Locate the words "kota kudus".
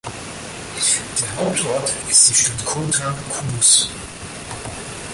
2.65-3.87